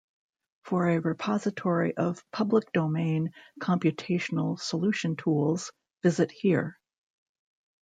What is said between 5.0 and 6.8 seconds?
tools, visit here.